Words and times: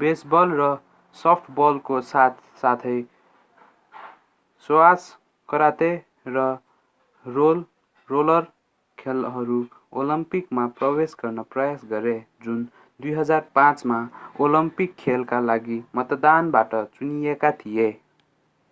baseball 0.00 0.50
र 0.52 0.66
सफ्टबलको 1.16 2.00
साथ 2.08 2.40
साथै 2.60 2.96
स्क्वाश 4.68 5.06
कराते 5.48 5.88
र 6.28 6.44
रोलर 7.26 8.46
खेलहरू 8.98 9.58
ओलम्पिकमा 9.94 10.66
प्रवेश 10.74 11.16
गर्ने 11.18 11.44
प्रयास 11.48 11.86
गरे 11.88 12.14
जुन 12.44 12.60
2005 13.00 13.86
मा 13.86 13.98
ओलम्पिक 14.40 14.94
खेलका 14.98 15.40
लागि 15.44 15.80
मतदानबाट 15.94 16.78
चुनिएका 16.92 17.52
थिए 17.58 17.88